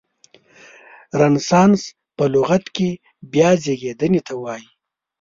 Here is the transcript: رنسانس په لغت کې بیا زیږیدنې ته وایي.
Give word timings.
رنسانس 1.19 1.81
په 2.15 2.23
لغت 2.33 2.65
کې 2.75 2.89
بیا 3.33 3.49
زیږیدنې 3.63 4.21
ته 4.27 4.33
وایي. 4.41 4.65